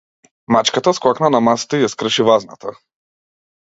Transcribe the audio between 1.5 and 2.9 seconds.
масата и ја скрши вазната.